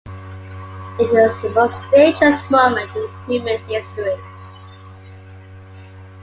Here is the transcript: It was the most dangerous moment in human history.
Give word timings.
It 0.99 1.13
was 1.13 1.39
the 1.43 1.51
most 1.51 1.79
dangerous 1.91 2.41
moment 2.49 2.89
in 2.95 3.07
human 3.27 3.59
history. 3.67 4.17